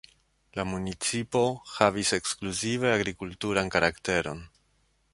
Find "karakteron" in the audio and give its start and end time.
3.77-4.47